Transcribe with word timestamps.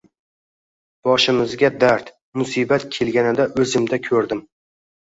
Boshimizga 1.09 1.71
dard, 1.85 2.11
musibat 2.43 2.89
kelganida 2.99 3.51
oʻzimda 3.63 4.07
koʻrdim. 4.11 4.47